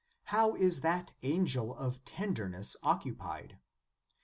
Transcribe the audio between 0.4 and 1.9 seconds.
is that angel